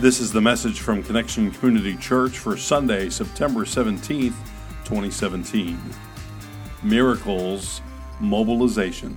[0.00, 4.32] This is the message from Connection Community Church for Sunday, September 17th,
[4.84, 5.76] 2017.
[6.84, 7.80] Miracles
[8.20, 9.16] Mobilization.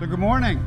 [0.00, 0.64] So, good morning,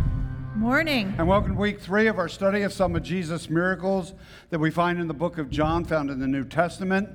[0.56, 1.16] Morning.
[1.18, 4.14] and welcome to week three of our study of some of Jesus' miracles
[4.52, 7.10] that we find in the book of John, found in the New Testament.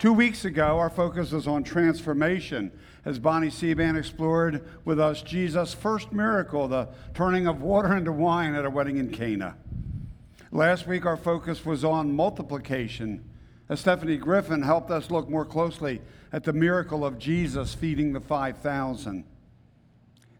[0.00, 2.72] Two weeks ago, our focus was on transformation
[3.04, 8.54] as Bonnie Seaban explored with us Jesus' first miracle, the turning of water into wine
[8.54, 9.58] at a wedding in Cana.
[10.52, 13.28] Last week, our focus was on multiplication
[13.68, 16.00] as Stephanie Griffin helped us look more closely
[16.32, 19.22] at the miracle of Jesus feeding the 5,000.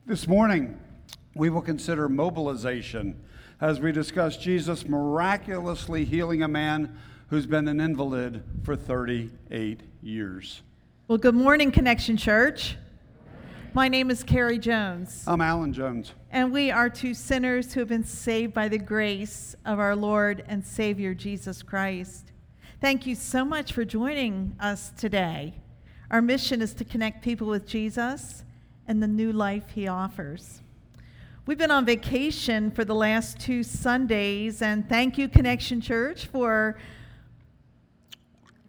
[0.07, 0.81] This morning,
[1.35, 3.23] we will consider mobilization
[3.61, 6.97] as we discuss Jesus miraculously healing a man
[7.31, 10.63] who's been an invalid for 38 years.
[11.07, 12.77] Well, good morning, Connection Church.
[13.73, 16.13] My name is Carrie Jones, I'm Alan Jones.
[16.33, 20.43] and we are two sinners who have been saved by the grace of our Lord
[20.49, 22.33] and Savior Jesus Christ.
[22.81, 25.55] Thank you so much for joining us today.
[26.11, 28.43] Our mission is to connect people with Jesus
[28.89, 30.63] and the new life he offers.
[31.47, 36.77] We've been on vacation for the last two Sundays, and thank you, Connection Church, for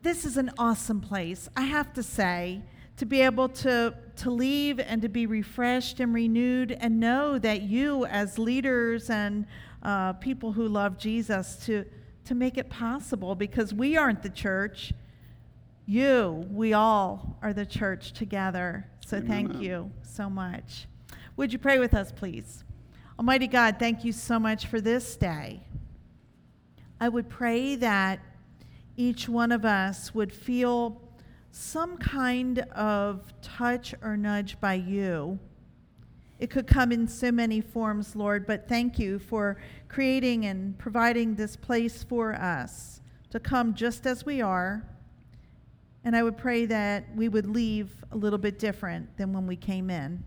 [0.02, 1.50] this is an awesome place.
[1.56, 2.62] I have to say,
[2.98, 7.64] to be able to, to leave and to be refreshed and renewed and know that
[7.64, 9.46] you, as leaders and
[9.82, 11.86] uh, people who love Jesus, to,
[12.26, 14.94] to make it possible because we aren't the church.
[15.88, 18.88] You, we all are the church together.
[19.06, 20.88] So thank you so much.
[21.38, 22.64] Would you pray with us, please?
[23.18, 25.62] Almighty God, thank you so much for this day.
[27.00, 28.20] I would pray that
[29.02, 31.02] each one of us would feel
[31.50, 35.40] some kind of touch or nudge by you.
[36.38, 39.58] It could come in so many forms, Lord, but thank you for
[39.90, 43.02] creating and providing this place for us
[43.32, 44.88] to come just as we are.
[46.04, 49.56] And I would pray that we would leave a little bit different than when we
[49.56, 50.24] came in.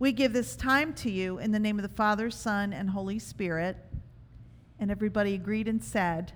[0.00, 3.20] We give this time to you in the name of the Father, Son, and Holy
[3.20, 3.76] Spirit.
[4.80, 6.32] And everybody agreed and said,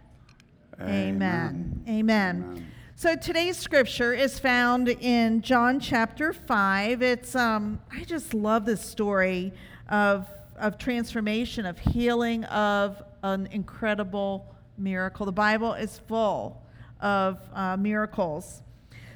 [0.88, 1.84] Amen.
[1.86, 2.10] Amen.
[2.10, 2.66] Amen.
[2.96, 7.02] So today's scripture is found in John chapter 5.
[7.02, 9.52] It's um I just love this story
[9.88, 10.26] of
[10.56, 15.26] of transformation, of healing, of an incredible miracle.
[15.26, 16.62] The Bible is full
[17.00, 18.62] of uh, miracles.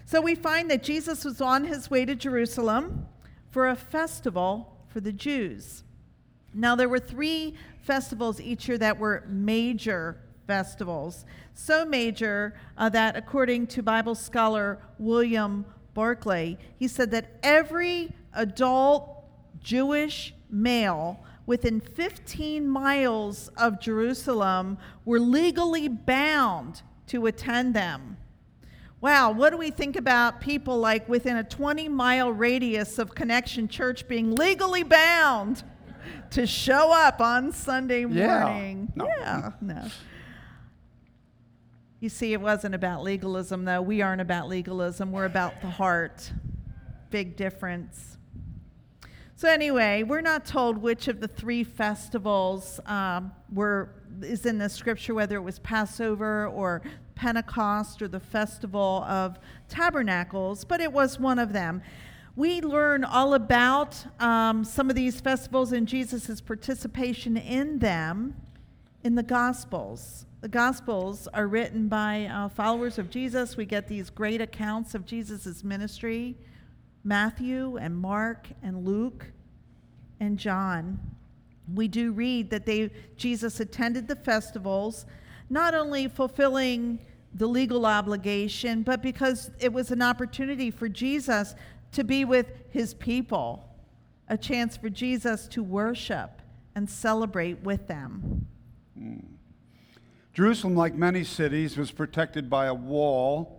[0.05, 3.07] So we find that Jesus was on his way to Jerusalem
[3.51, 5.85] for a festival for the Jews.
[6.55, 11.25] Now, there were three festivals each year that were major festivals.
[11.55, 15.65] So major uh, that, according to Bible scholar William
[15.95, 19.25] Barclay, he said that every adult
[19.61, 28.17] Jewish male within 15 miles of Jerusalem were legally bound to attend them.
[29.01, 33.69] Wow, what do we think about people like within a 20 mile radius of Connection
[33.69, 35.63] Church being legally bound
[36.31, 38.93] to show up on Sunday morning?
[38.97, 39.05] Yeah.
[39.05, 39.07] No.
[39.07, 39.85] Yeah, no.
[41.99, 43.81] You see, it wasn't about legalism, though.
[43.81, 46.31] We aren't about legalism, we're about the heart.
[47.11, 48.19] Big difference.
[49.35, 53.91] So, anyway, we're not told which of the three festivals um, were
[54.23, 56.83] is in the scripture, whether it was Passover or
[57.15, 61.83] Pentecost or the Festival of Tabernacles, but it was one of them.
[62.35, 68.37] We learn all about um, some of these festivals and Jesus' participation in them
[69.03, 70.27] in the Gospels.
[70.47, 73.57] The Gospels are written by uh, followers of Jesus.
[73.57, 76.37] We get these great accounts of Jesus' ministry
[77.03, 79.27] Matthew and Mark and Luke
[80.21, 81.01] and John.
[81.75, 85.05] We do read that they, Jesus attended the festivals,
[85.51, 87.01] not only fulfilling
[87.35, 91.57] the legal obligation, but because it was an opportunity for Jesus
[91.91, 93.69] to be with his people,
[94.29, 96.41] a chance for Jesus to worship
[96.77, 98.47] and celebrate with them.
[100.37, 103.59] Jerusalem, like many cities, was protected by a wall,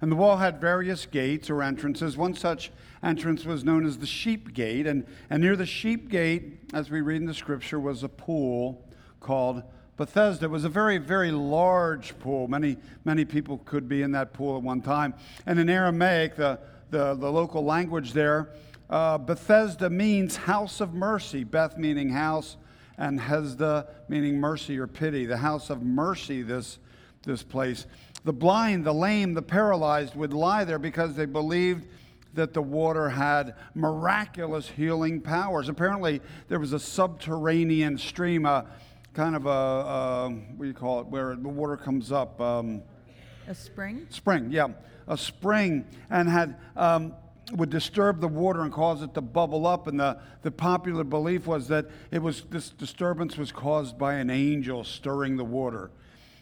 [0.00, 2.16] and the wall had various gates or entrances.
[2.16, 2.72] One such
[3.04, 7.02] entrance was known as the Sheep Gate, and, and near the Sheep Gate, as we
[7.02, 8.84] read in the scripture, was a pool
[9.20, 9.62] called
[9.96, 10.46] Bethesda.
[10.46, 12.48] It was a very, very large pool.
[12.48, 15.14] Many, many people could be in that pool at one time.
[15.46, 16.58] And in Aramaic, the,
[16.90, 18.50] the, the local language there,
[18.90, 22.56] uh, Bethesda means house of mercy, Beth meaning house,
[22.98, 26.78] and Hesda meaning mercy or pity, the house of mercy, this,
[27.22, 27.86] this place.
[28.24, 31.86] the blind, the lame, the paralyzed would lie there because they believed
[32.34, 35.68] that the water had miraculous healing powers.
[35.68, 38.66] Apparently, there was a subterranean stream, a
[39.14, 42.40] kind of a, a what do you call it, where the water comes up.
[42.40, 42.82] Um,
[43.46, 44.06] a spring?
[44.10, 44.68] Spring, yeah.
[45.06, 46.56] A spring, and had.
[46.76, 47.14] Um,
[47.52, 49.86] would disturb the water and cause it to bubble up.
[49.86, 54.30] And the, the popular belief was that it was this disturbance was caused by an
[54.30, 55.90] angel stirring the water.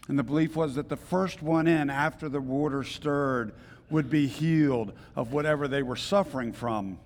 [0.07, 3.53] And the belief was that the first one in after the water stirred
[3.89, 6.99] would be healed of whatever they were suffering from.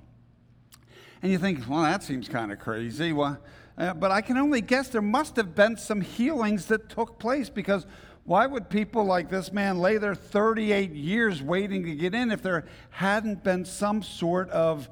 [1.22, 3.14] And you think, well, that seems kind of crazy.
[3.14, 3.40] Well,
[3.78, 7.50] uh, but I can only guess there must have been some healings that took place
[7.50, 7.86] because
[8.24, 12.42] why would people like this man lay there 38 years waiting to get in if
[12.42, 14.90] there hadn't been some sort of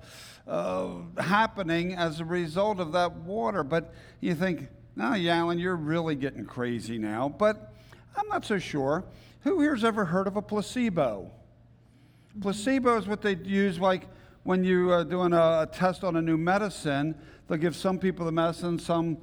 [0.47, 0.89] uh,
[1.19, 3.63] happening as a result of that water?
[3.63, 7.29] But you think, no, Alan, you're really getting crazy now.
[7.29, 7.71] But
[8.15, 9.05] I'm not so sure.
[9.41, 11.31] Who here's ever heard of a placebo?
[12.41, 14.07] Placebo is what they use, like
[14.43, 17.15] when you are doing a, a test on a new medicine.
[17.47, 19.17] They'll give some people the medicine, some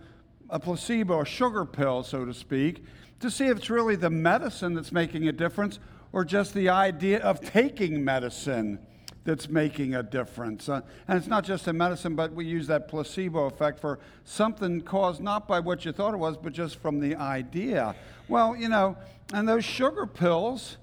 [0.48, 2.84] a placebo, a sugar pill, so to speak,
[3.20, 5.78] to see if it's really the medicine that's making a difference
[6.12, 8.78] or just the idea of taking medicine
[9.24, 10.68] that's making a difference.
[10.68, 14.80] Uh, and it's not just in medicine, but we use that placebo effect for something
[14.80, 17.94] caused not by what you thought it was, but just from the idea.
[18.28, 18.96] Well, you know,
[19.32, 20.78] and those sugar pills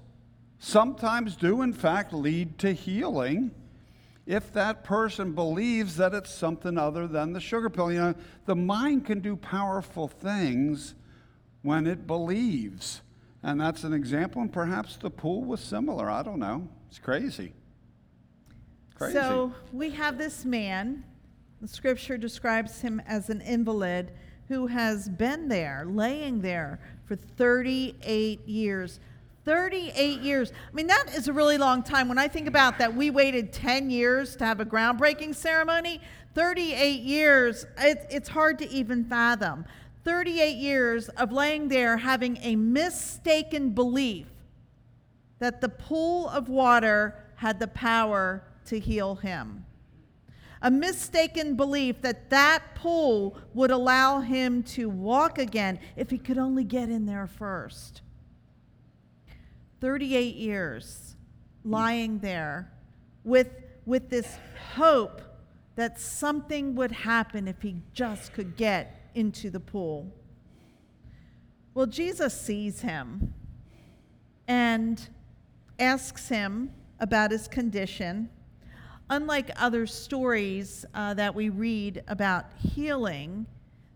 [0.58, 3.50] sometimes do, in fact, lead to healing
[4.26, 7.90] if that person believes that it's something other than the sugar pill.
[7.92, 8.14] You know,
[8.46, 10.94] the mind can do powerful things
[11.64, 13.00] when it believes.
[13.42, 16.08] And that's an example, and perhaps the pool was similar.
[16.08, 16.68] I don't know.
[16.88, 17.52] It's crazy.
[18.94, 19.14] Crazy.
[19.14, 21.02] So we have this man,
[21.60, 24.12] the scripture describes him as an invalid
[24.48, 29.00] who has been there, laying there for 38 years.
[29.44, 30.52] 38 years.
[30.52, 32.08] I mean, that is a really long time.
[32.08, 36.00] When I think about that, we waited 10 years to have a groundbreaking ceremony.
[36.34, 39.64] 38 years, it, it's hard to even fathom.
[40.04, 44.26] 38 years of laying there having a mistaken belief
[45.38, 49.64] that the pool of water had the power to heal him.
[50.62, 56.38] A mistaken belief that that pool would allow him to walk again if he could
[56.38, 58.00] only get in there first.
[59.80, 61.16] 38 years
[61.64, 62.72] lying there
[63.24, 63.48] with,
[63.84, 64.38] with this
[64.74, 65.20] hope
[65.76, 70.12] that something would happen if he just could get into the pool.
[71.74, 73.34] Well, Jesus sees him
[74.46, 75.08] and
[75.78, 76.70] asks him
[77.00, 78.28] about his condition.
[79.10, 83.46] Unlike other stories uh, that we read about healing,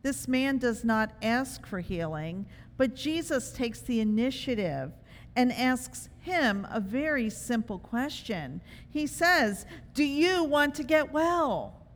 [0.03, 4.93] this man does not ask for healing, but Jesus takes the initiative
[5.37, 8.61] and asks him a very simple question.
[8.91, 11.87] He says, Do you want to get well?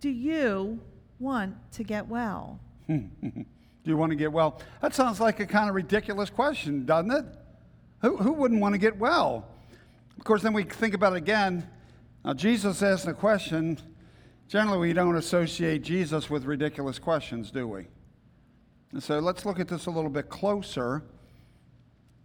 [0.00, 0.80] Do you
[1.18, 2.60] want to get well?
[2.88, 3.04] Do
[3.84, 4.60] you want to get well?
[4.82, 7.24] That sounds like a kind of ridiculous question, doesn't it?
[8.02, 9.48] Who, who wouldn't want to get well?
[10.18, 11.68] Of course, then we think about it again.
[12.24, 13.78] Now, Jesus asked a question.
[14.48, 17.86] Generally, we don't associate Jesus with ridiculous questions, do we?
[18.92, 21.02] And so let's look at this a little bit closer.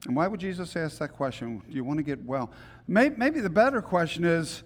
[0.07, 1.61] And why would Jesus ask that question?
[1.69, 2.51] Do you want to get well?
[2.87, 4.63] Maybe the better question is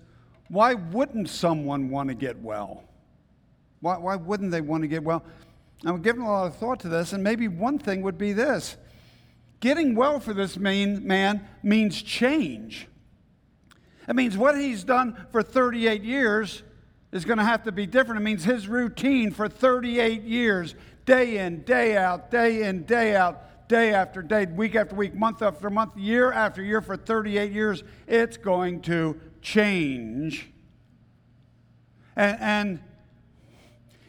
[0.50, 2.83] why wouldn't someone want to get well?
[3.85, 5.23] Why, why wouldn't they want to get well?
[5.85, 8.77] I'm giving a lot of thought to this, and maybe one thing would be this
[9.59, 12.87] getting well for this main man means change.
[14.09, 16.63] It means what he's done for 38 years
[17.11, 18.21] is going to have to be different.
[18.21, 20.73] It means his routine for 38 years,
[21.06, 25.44] day in, day out, day in, day out, day after day, week after week, month
[25.44, 30.49] after month, year after year for 38 years, it's going to change.
[32.15, 32.80] And, and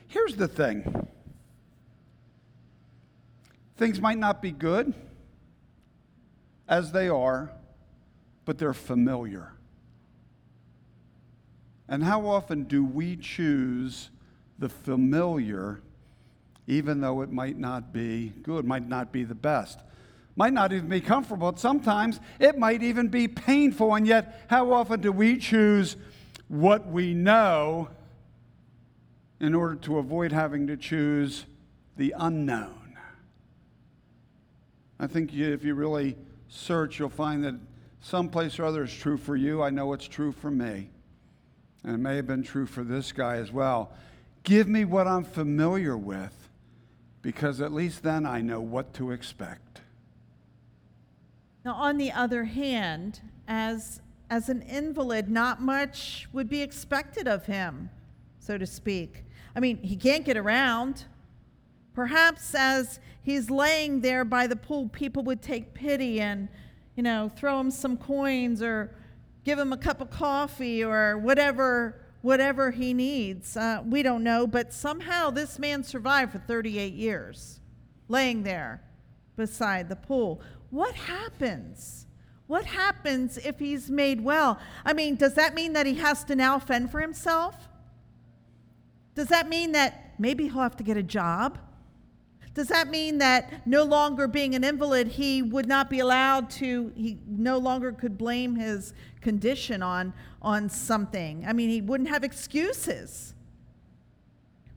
[0.08, 1.08] here's the thing
[3.76, 4.94] things might not be good
[6.68, 7.52] as they are,
[8.44, 9.52] but they're familiar.
[11.88, 14.10] And how often do we choose
[14.58, 15.82] the familiar
[16.66, 19.80] even though it might not be good, might not be the best.
[20.34, 21.56] Might not even be comfortable.
[21.56, 25.96] Sometimes it might even be painful, and yet, how often do we choose
[26.48, 27.88] what we know
[29.40, 31.46] in order to avoid having to choose
[31.96, 32.96] the unknown?
[34.98, 36.16] I think if you really
[36.48, 37.54] search, you'll find that
[38.00, 39.62] some place or other is true for you.
[39.62, 40.90] I know it's true for me.
[41.84, 43.92] And it may have been true for this guy as well.
[44.42, 46.32] Give me what I'm familiar with
[47.20, 49.80] because at least then I know what to expect.
[51.64, 54.00] Now, on the other hand, as,
[54.30, 57.90] as an invalid, not much would be expected of him,
[58.38, 59.24] so to speak.
[59.56, 61.06] I mean, he can't get around.
[61.94, 66.48] Perhaps as he's laying there by the pool, people would take pity and,
[66.94, 68.94] you know, throw him some coins or
[69.44, 73.56] give him a cup of coffee or whatever whatever he needs.
[73.56, 77.60] Uh, we don't know, but somehow this man survived for 38 years,
[78.08, 78.82] laying there
[79.36, 80.40] beside the pool.
[80.70, 82.06] What happens?
[82.48, 84.58] What happens if he's made well?
[84.84, 87.68] I mean, does that mean that he has to now fend for himself?
[89.16, 91.58] Does that mean that maybe he'll have to get a job?
[92.54, 96.92] Does that mean that no longer being an invalid, he would not be allowed to,
[96.94, 101.44] he no longer could blame his condition on, on something?
[101.46, 103.34] I mean, he wouldn't have excuses.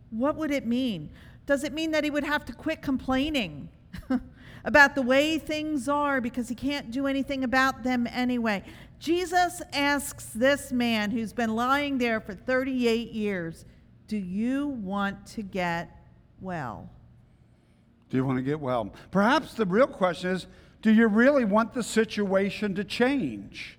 [0.09, 1.09] What would it mean?
[1.45, 3.69] Does it mean that he would have to quit complaining
[4.65, 8.63] about the way things are because he can't do anything about them anyway?
[8.99, 13.63] Jesus asks this man who's been lying there for 38 years,
[14.09, 15.95] Do you want to get
[16.41, 16.89] well?
[18.09, 18.91] Do you want to get well?
[19.11, 20.47] Perhaps the real question is
[20.81, 23.77] do you really want the situation to change?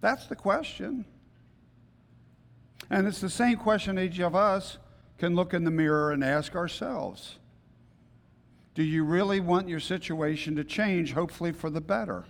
[0.00, 1.04] That's the question.
[2.90, 4.78] And it's the same question each of us
[5.18, 7.38] can look in the mirror and ask ourselves
[8.74, 12.24] Do you really want your situation to change, hopefully for the better?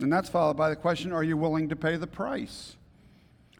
[0.00, 2.74] And that's followed by the question Are you willing to pay the price?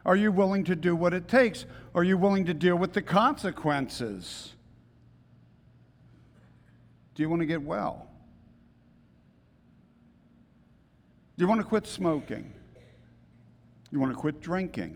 [0.04, 1.66] Are you willing to do what it takes?
[1.94, 4.54] Are you willing to deal with the consequences?
[7.14, 8.06] Do you want to get well?
[11.36, 12.42] Do you want to quit smoking?
[12.42, 14.92] Do you want to quit drinking?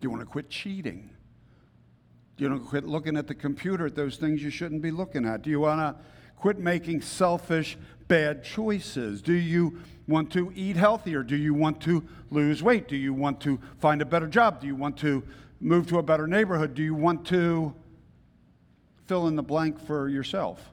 [0.00, 1.10] Do you want to quit cheating?
[2.36, 4.90] Do you want to quit looking at the computer at those things you shouldn't be
[4.90, 5.42] looking at?
[5.42, 6.02] Do you want to
[6.36, 7.76] quit making selfish,
[8.08, 9.22] bad choices?
[9.22, 11.22] Do you want to eat healthier?
[11.22, 12.88] Do you want to lose weight?
[12.88, 14.60] Do you want to find a better job?
[14.60, 15.22] Do you want to
[15.60, 16.74] move to a better neighborhood?
[16.74, 17.74] Do you want to
[19.06, 20.70] fill in the blank for yourself.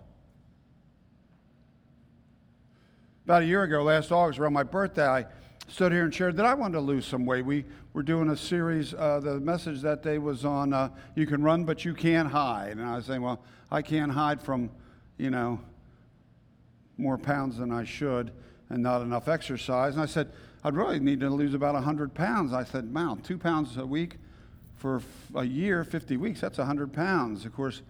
[3.25, 5.25] About a year ago, last August, around my birthday, I
[5.67, 7.45] stood here and shared that I wanted to lose some weight.
[7.45, 11.43] We were doing a series, uh, the message that day was on uh, you can
[11.43, 12.77] run, but you can't hide.
[12.77, 14.69] And I was saying, well, I can't hide from,
[15.17, 15.59] you know,
[16.97, 18.31] more pounds than I should
[18.69, 19.93] and not enough exercise.
[19.93, 20.31] And I said,
[20.63, 22.53] I'd really need to lose about 100 pounds.
[22.53, 24.17] I said, wow, two pounds a week
[24.75, 25.01] for
[25.35, 27.45] a year, 50 weeks, that's 100 pounds.
[27.45, 27.83] Of course,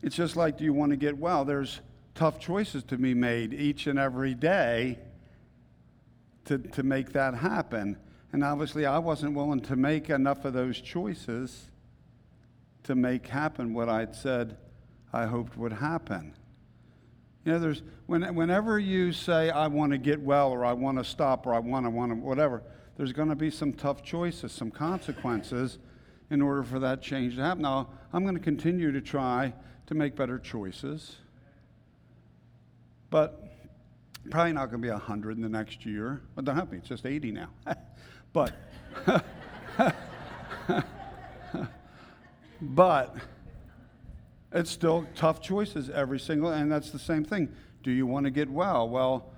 [0.00, 1.44] it's just like, do you want to get well?
[1.44, 1.82] There's
[2.14, 4.98] tough choices to be made each and every day
[6.44, 7.96] to, to make that happen.
[8.32, 11.70] And obviously, I wasn't willing to make enough of those choices
[12.84, 14.56] to make happen what I'd said
[15.12, 16.34] I hoped would happen.
[17.44, 20.98] You know, there's, when, whenever you say, I want to get well, or I want
[20.98, 22.62] to stop, or I want to, want to, whatever,
[22.96, 25.78] there's going to be some tough choices, some consequences
[26.30, 27.62] in order for that change to happen.
[27.62, 29.52] Now, I'm going to continue to try
[29.86, 31.16] to make better choices,
[33.14, 33.44] but
[34.28, 36.20] probably not going to be 100 in the next year.
[36.34, 37.48] But don't me, it's just 80 now.
[38.32, 38.52] but,
[42.60, 43.14] but,
[44.50, 47.54] it's still tough choices every single, and that's the same thing.
[47.84, 48.88] Do you want to get well?
[48.88, 49.32] Well,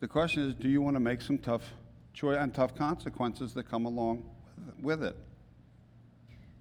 [0.00, 1.62] the question is, do you want to make some tough
[2.12, 4.24] choice and tough consequences that come along
[4.82, 5.16] with it?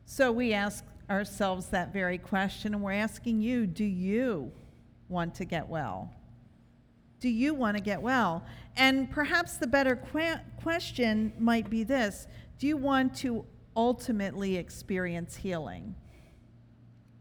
[0.05, 4.51] So we ask ourselves that very question, and we're asking you, do you
[5.09, 6.13] want to get well?
[7.21, 8.43] Do you want to get well?
[8.75, 12.27] And perhaps the better que- question might be this
[12.59, 13.45] Do you want to
[13.77, 15.95] ultimately experience healing?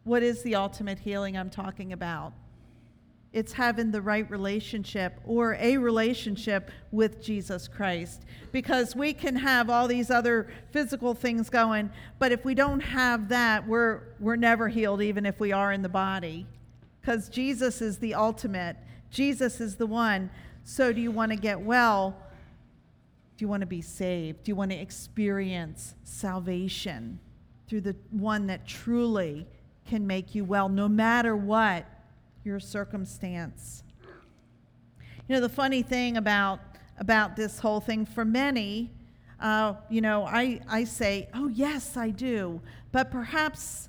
[0.02, 2.32] What is the ultimate healing I'm talking about?
[3.32, 8.24] It's having the right relationship or a relationship with Jesus Christ.
[8.50, 13.28] Because we can have all these other physical things going, but if we don't have
[13.28, 16.44] that, we're, we're never healed, even if we are in the body.
[17.00, 18.76] Because Jesus is the ultimate,
[19.10, 20.30] Jesus is the one.
[20.64, 22.16] So, do you want to get well?
[23.36, 24.44] Do you want to be saved?
[24.44, 27.18] Do you want to experience salvation
[27.68, 29.46] through the one that truly
[29.88, 31.86] can make you well, no matter what
[32.44, 33.82] your circumstance?
[35.28, 36.60] You know, the funny thing about,
[36.98, 38.90] about this whole thing, for many,
[39.40, 42.60] uh, you know, I, I say, oh, yes, I do.
[42.92, 43.88] But perhaps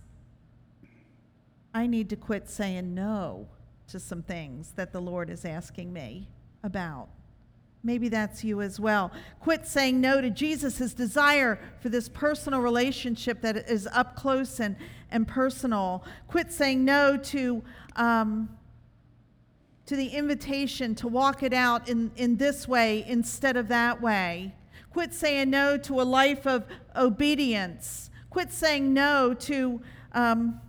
[1.73, 3.47] I need to quit saying no
[3.91, 6.27] to some things that the Lord is asking me
[6.63, 7.10] about.
[7.83, 9.12] Maybe that's you as well.
[9.39, 14.75] Quit saying no to Jesus' desire for this personal relationship that is up close and,
[15.10, 16.03] and personal.
[16.27, 17.63] Quit saying no to,
[17.95, 18.50] um,
[19.88, 24.53] to the invitation to walk it out in, in this way instead of that way.
[24.93, 28.12] Quit saying no to a life of obedience.
[28.29, 29.81] Quit saying no to
[30.13, 30.62] um,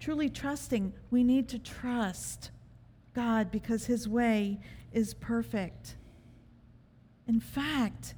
[0.00, 0.92] truly trusting.
[1.10, 2.50] We need to trust
[3.14, 4.60] God because His way
[4.92, 5.96] is perfect.
[7.26, 8.14] In fact,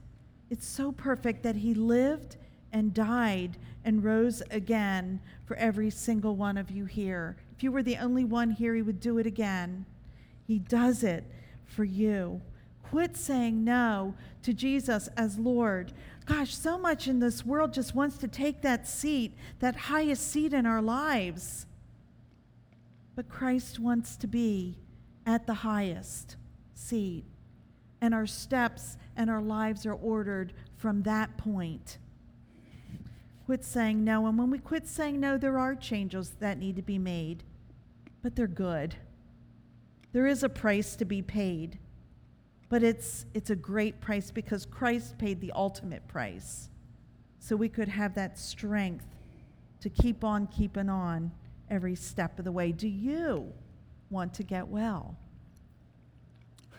[0.51, 2.37] it's so perfect that He lived
[2.73, 7.37] and died and rose again for every single one of you here.
[7.57, 9.87] If you were the only one here, He would do it again.
[10.47, 11.25] He does it
[11.67, 12.41] for you.
[12.83, 15.93] Quit saying no to Jesus as Lord.
[16.27, 20.53] Gosh, so much in this world just wants to take that seat, that highest seat
[20.53, 21.67] in our lives.
[23.21, 24.79] But Christ wants to be
[25.27, 26.37] at the highest
[26.73, 27.27] seat.
[28.01, 31.99] And our steps and our lives are ordered from that point.
[33.45, 34.27] Quit saying no.
[34.27, 37.43] And when we quit saying no, there are changes that need to be made,
[38.23, 38.95] but they're good.
[40.15, 41.79] There is a price to be paid,
[42.71, 46.71] but it's, it's a great price because Christ paid the ultimate price.
[47.39, 49.05] So we could have that strength
[49.83, 51.33] to keep on keeping on
[51.71, 52.73] every step of the way.
[52.73, 53.53] Do you
[54.11, 55.17] want to get well?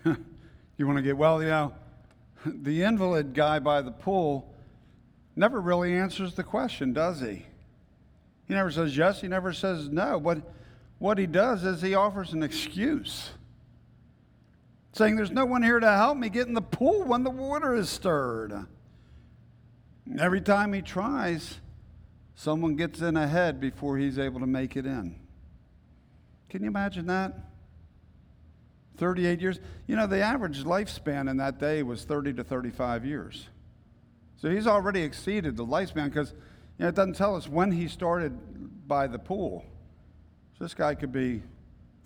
[0.05, 1.41] you want to get well?
[1.41, 1.73] You know,
[2.45, 4.53] the invalid guy by the pool
[5.35, 7.45] never really answers the question, does he?
[8.47, 10.19] He never says yes, he never says no.
[10.19, 10.41] But
[10.99, 13.29] what he does is he offers an excuse,
[14.93, 17.73] saying, There's no one here to help me get in the pool when the water
[17.73, 18.65] is stirred.
[20.19, 21.59] Every time he tries,
[22.35, 25.15] someone gets in ahead before he's able to make it in.
[26.49, 27.33] Can you imagine that?
[28.97, 29.59] 38 years.
[29.87, 33.47] You know, the average lifespan in that day was 30 to 35 years.
[34.35, 36.31] So he's already exceeded the lifespan because
[36.77, 39.65] you know, it doesn't tell us when he started by the pool.
[40.57, 41.43] So this guy could be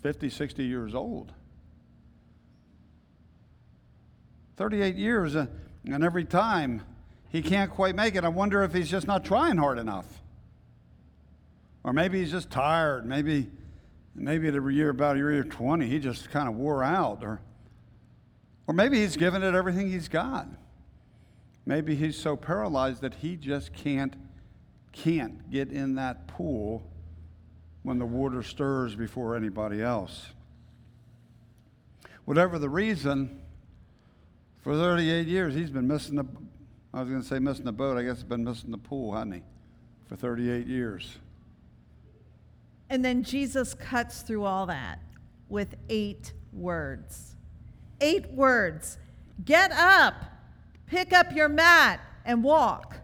[0.02, 1.32] 50, 60 years old.
[4.56, 5.46] 38 years, uh,
[5.84, 6.82] and every time
[7.28, 8.24] he can't quite make it.
[8.24, 10.06] I wonder if he's just not trying hard enough.
[11.84, 13.06] Or maybe he's just tired.
[13.06, 13.48] Maybe,
[14.14, 17.22] maybe a year, about year 20, he just kind of wore out.
[17.22, 17.40] Or,
[18.66, 20.48] or maybe he's given it everything he's got.
[21.64, 24.14] Maybe he's so paralyzed that he just can't,
[24.92, 26.82] can't get in that pool
[27.82, 30.26] when the water stirs before anybody else.
[32.24, 33.40] Whatever the reason,
[34.62, 36.24] for 38 years, he's been missing the,
[36.96, 37.98] I was going to say missing the boat.
[37.98, 39.42] I guess he's been missing the pool, hasn't he?
[40.06, 41.18] For 38 years.
[42.88, 45.00] And then Jesus cuts through all that
[45.50, 47.36] with eight words.
[48.00, 48.96] Eight words.
[49.44, 50.14] Get up,
[50.86, 52.96] pick up your mat, and walk.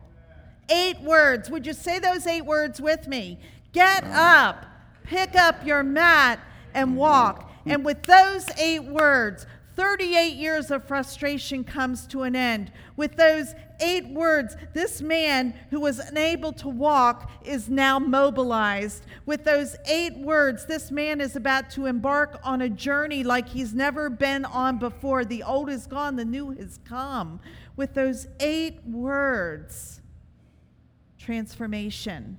[0.71, 1.51] Eight words.
[1.51, 3.39] Would you say those eight words with me?
[3.73, 4.65] Get up,
[5.05, 6.41] pick up your mat,
[6.73, 7.53] and walk.
[7.67, 12.71] And with those eight words, 38 years of frustration comes to an end.
[12.97, 19.07] With those eight words, this man who was unable to walk is now mobilized.
[19.25, 23.73] With those eight words, this man is about to embark on a journey like he's
[23.73, 25.25] never been on before.
[25.25, 27.41] The old is gone, the new has come.
[27.75, 30.03] With those eight words,
[31.19, 32.39] transformation,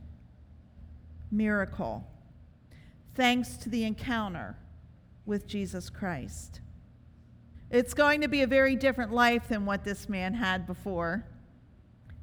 [1.31, 2.07] miracle,
[3.15, 4.55] thanks to the encounter
[5.25, 6.59] with Jesus Christ.
[7.73, 11.25] It's going to be a very different life than what this man had before.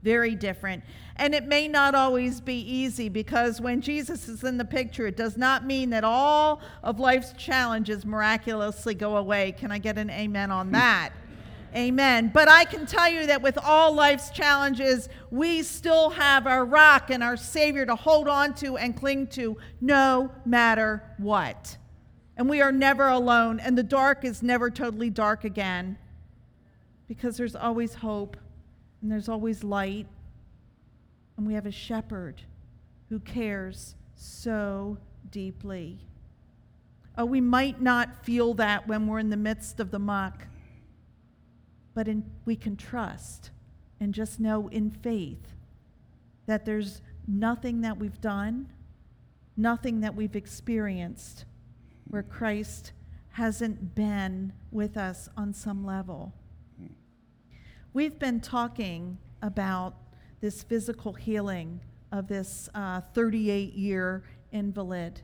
[0.05, 0.85] Very different.
[1.17, 5.17] And it may not always be easy because when Jesus is in the picture, it
[5.17, 9.51] does not mean that all of life's challenges miraculously go away.
[9.51, 11.11] Can I get an amen on that?
[11.75, 12.31] Amen.
[12.33, 17.11] But I can tell you that with all life's challenges, we still have our rock
[17.11, 21.77] and our Savior to hold on to and cling to no matter what
[22.41, 25.99] and we are never alone, and the dark is never totally dark again
[27.07, 28.35] because there's always hope
[29.03, 30.07] and there's always light,
[31.37, 32.41] and we have a shepherd
[33.11, 34.97] who cares so
[35.31, 35.99] deeply.
[37.19, 40.47] Oh, we might not feel that when we're in the midst of the muck,
[41.93, 43.51] but in, we can trust
[44.01, 45.53] and just know in faith
[46.47, 48.71] that there's nothing that we've done,
[49.59, 51.45] nothing that we've experienced
[52.11, 52.93] where Christ
[53.31, 56.35] hasn't been with us on some level.
[57.93, 59.95] We've been talking about
[60.41, 61.81] this physical healing
[62.13, 62.69] of this
[63.15, 65.23] 38 uh, year invalid.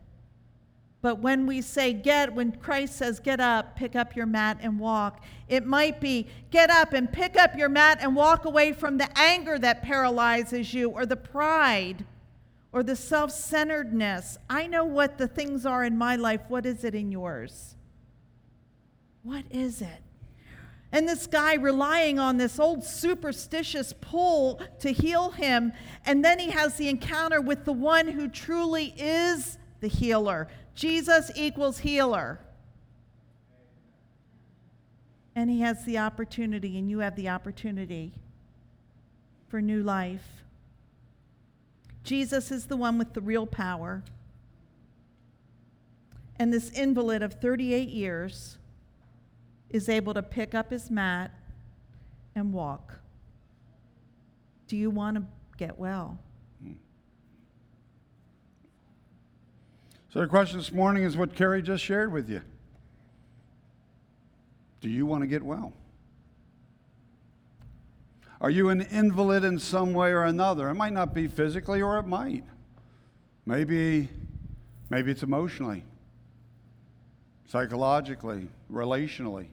[1.02, 4.80] But when we say get, when Christ says get up, pick up your mat and
[4.80, 8.98] walk, it might be get up and pick up your mat and walk away from
[8.98, 12.04] the anger that paralyzes you or the pride
[12.76, 14.36] or the self centeredness.
[14.50, 16.42] I know what the things are in my life.
[16.48, 17.74] What is it in yours?
[19.22, 20.02] What is it?
[20.92, 25.72] And this guy relying on this old superstitious pull to heal him.
[26.04, 30.46] And then he has the encounter with the one who truly is the healer.
[30.74, 32.40] Jesus equals healer.
[35.34, 38.12] And he has the opportunity, and you have the opportunity
[39.48, 40.44] for new life.
[42.06, 44.04] Jesus is the one with the real power.
[46.38, 48.58] And this invalid of 38 years
[49.70, 51.32] is able to pick up his mat
[52.36, 53.00] and walk.
[54.68, 55.24] Do you want to
[55.58, 56.18] get well?
[60.12, 62.40] So the question this morning is what Carrie just shared with you.
[64.80, 65.72] Do you want to get well?
[68.40, 70.68] Are you an invalid in some way or another?
[70.68, 72.44] It might not be physically or it might.
[73.44, 74.08] Maybe
[74.90, 75.84] maybe it's emotionally,
[77.48, 79.48] psychologically, relationally,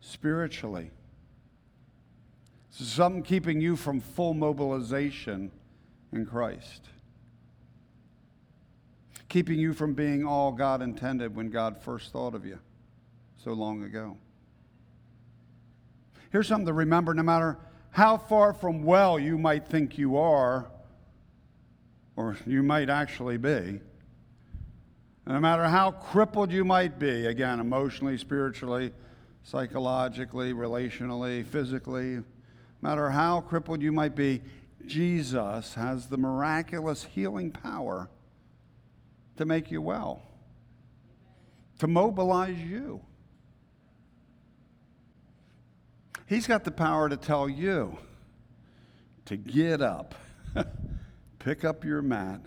[0.00, 0.90] spiritually.
[2.70, 5.50] Something keeping you from full mobilization
[6.12, 6.88] in Christ
[9.28, 12.58] keeping you from being all God intended when God first thought of you
[13.36, 14.16] so long ago.
[16.30, 17.58] Here's something to remember no matter
[17.96, 20.70] how far from well you might think you are,
[22.14, 23.80] or you might actually be,
[25.26, 28.92] no matter how crippled you might be, again, emotionally, spiritually,
[29.44, 32.24] psychologically, relationally, physically, no
[32.82, 34.42] matter how crippled you might be,
[34.84, 38.10] Jesus has the miraculous healing power
[39.38, 40.20] to make you well,
[41.78, 43.00] to mobilize you.
[46.26, 47.98] He's got the power to tell you
[49.26, 50.14] to get up,
[51.38, 52.40] pick up your mat,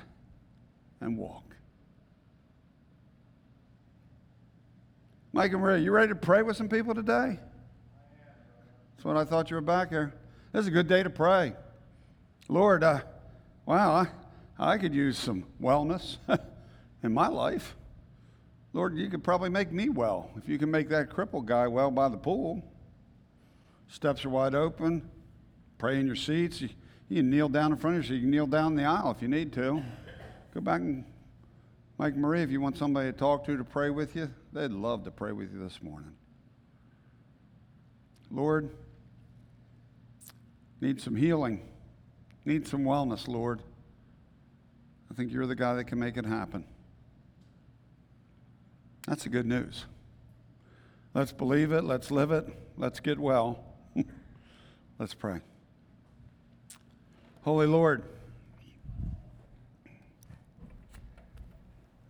[1.01, 1.43] and walk.
[5.31, 7.39] Mike and Maria, you ready to pray with some people today?
[8.95, 10.13] That's what I thought you were back here.
[10.51, 11.53] This is a good day to pray.
[12.47, 13.01] Lord, uh,
[13.65, 14.07] wow,
[14.57, 16.17] I, I could use some wellness.
[17.03, 17.75] in my life.
[18.73, 21.91] Lord, you could probably make me well if you can make that crippled guy well
[21.91, 22.63] by the pool.
[23.89, 25.09] Steps are wide open.
[25.77, 26.61] Pray in your seats.
[26.61, 26.69] You,
[27.09, 29.21] you can kneel down in front of you you can kneel down the aisle if
[29.21, 29.83] you need to.
[30.53, 31.03] Go back and
[31.99, 35.03] Mike Marie, if you want somebody to talk to to pray with you, they'd love
[35.03, 36.13] to pray with you this morning.
[38.31, 38.69] Lord,
[40.79, 41.67] need some healing,
[42.45, 43.61] need some wellness, Lord.
[45.11, 46.63] I think you're the guy that can make it happen.
[49.05, 49.85] That's the good news.
[51.13, 51.83] Let's believe it.
[51.83, 52.47] Let's live it.
[52.77, 53.68] Let's get well.
[54.99, 55.39] Let's pray.
[57.43, 58.03] Holy Lord,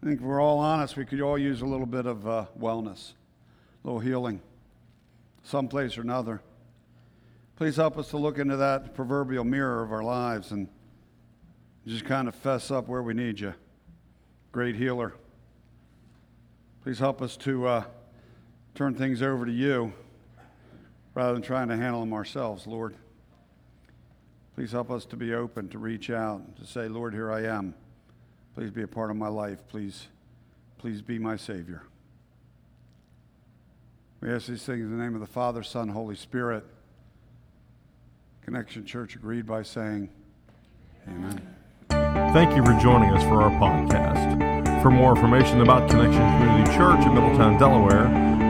[0.02, 2.46] I think if we're all honest, we could all use a little bit of uh,
[2.60, 3.14] wellness,
[3.84, 4.42] a little healing,
[5.44, 6.42] someplace or another.
[7.58, 10.68] Please help us to look into that proverbial mirror of our lives and
[11.86, 13.54] just kind of fess up where we need you.
[14.52, 15.14] Great healer.
[16.82, 17.84] Please help us to uh,
[18.74, 19.94] turn things over to you
[21.20, 22.96] rather than trying to handle them ourselves, Lord.
[24.56, 27.74] Please help us to be open, to reach out, to say, Lord, here I am.
[28.56, 29.60] Please be a part of my life.
[29.68, 30.08] Please,
[30.78, 31.84] please be my Savior.
[34.22, 36.64] We ask these things in the name of the Father, Son, Holy Spirit.
[38.46, 40.10] Connection Church agreed by saying,
[41.06, 41.42] Amen.
[41.90, 44.82] Thank you for joining us for our podcast.
[44.82, 48.08] For more information about Connection Community Church in Middletown, Delaware,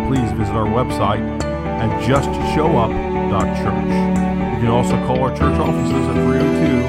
[0.07, 1.48] please visit our website
[1.79, 3.89] at justshowup.church.
[4.55, 6.87] You can also call our church offices at 302